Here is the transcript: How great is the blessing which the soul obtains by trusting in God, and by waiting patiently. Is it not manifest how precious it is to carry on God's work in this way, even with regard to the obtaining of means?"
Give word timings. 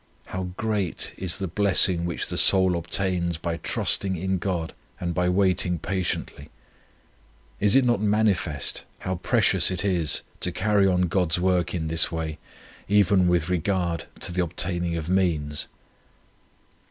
How 0.25 0.45
great 0.57 1.13
is 1.15 1.37
the 1.37 1.47
blessing 1.47 2.05
which 2.05 2.25
the 2.25 2.37
soul 2.39 2.75
obtains 2.75 3.37
by 3.37 3.57
trusting 3.57 4.17
in 4.17 4.39
God, 4.39 4.73
and 4.99 5.13
by 5.13 5.29
waiting 5.29 5.77
patiently. 5.77 6.49
Is 7.59 7.75
it 7.75 7.85
not 7.85 8.01
manifest 8.01 8.83
how 9.01 9.17
precious 9.17 9.69
it 9.69 9.85
is 9.85 10.23
to 10.39 10.51
carry 10.51 10.87
on 10.87 11.01
God's 11.01 11.39
work 11.39 11.75
in 11.75 11.87
this 11.87 12.11
way, 12.11 12.39
even 12.87 13.27
with 13.27 13.47
regard 13.47 14.05
to 14.21 14.31
the 14.31 14.43
obtaining 14.43 14.95
of 14.97 15.07
means?" 15.07 15.67